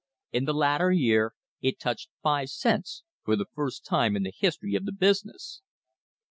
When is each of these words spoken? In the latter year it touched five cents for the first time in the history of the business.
In 0.31 0.45
the 0.45 0.53
latter 0.55 0.91
year 0.91 1.35
it 1.61 1.79
touched 1.79 2.09
five 2.23 2.49
cents 2.49 3.03
for 3.23 3.35
the 3.35 3.45
first 3.45 3.85
time 3.85 4.15
in 4.15 4.23
the 4.23 4.33
history 4.35 4.73
of 4.73 4.85
the 4.85 4.91
business. 4.91 5.61